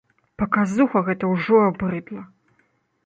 [0.41, 2.27] Паказуха гэта ўжо абрыдла.